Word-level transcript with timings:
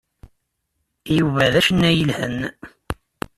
Yuba 1.17 1.51
d 1.53 1.55
acennay 1.59 1.95
yelhan. 1.97 2.37